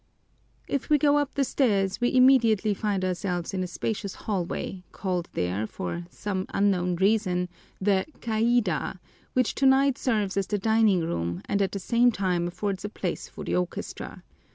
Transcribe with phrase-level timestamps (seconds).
[0.67, 5.29] If we go up the stairs, we immediately find ourselves in a spacious hallway, called
[5.33, 8.97] there, for some unknown reason, the caida,
[9.33, 13.27] which tonight serves as the dining room and at the same time affords a place
[13.27, 14.23] for the orchestra.